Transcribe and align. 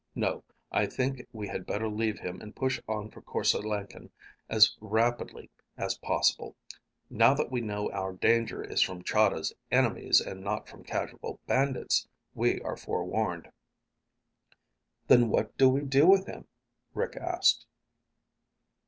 No, 0.15 0.43
I 0.71 0.87
think 0.87 1.27
we 1.31 1.47
had 1.47 1.67
better 1.67 1.87
leave 1.87 2.17
him 2.17 2.41
and 2.41 2.55
push 2.55 2.81
on 2.87 3.11
for 3.11 3.21
Korse 3.21 3.53
Lenken 3.53 4.09
as 4.49 4.75
rapidly 4.81 5.51
as 5.77 5.99
possible. 5.99 6.55
Now 7.11 7.35
that 7.35 7.51
we 7.51 7.61
know 7.61 7.91
our 7.91 8.11
danger 8.11 8.63
is 8.63 8.81
from 8.81 9.03
Chahda's 9.03 9.53
enemies 9.69 10.19
and 10.19 10.41
not 10.41 10.67
from 10.67 10.83
casual 10.83 11.39
bandits, 11.45 12.07
we 12.33 12.59
are 12.61 12.75
forewarned." 12.77 13.51
"Then 15.05 15.29
what 15.29 15.55
do 15.55 15.69
we 15.69 15.81
do 15.81 16.07
with 16.07 16.25
him?" 16.25 16.47
Rick 16.95 17.15
asked. 17.17 17.67